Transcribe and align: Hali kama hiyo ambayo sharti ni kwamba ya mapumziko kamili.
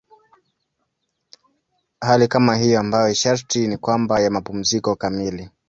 Hali 2.01 2.27
kama 2.27 2.55
hiyo 2.55 2.79
ambayo 2.79 3.13
sharti 3.13 3.67
ni 3.67 3.77
kwamba 3.77 4.19
ya 4.19 4.31
mapumziko 4.31 4.95
kamili. 4.95 5.49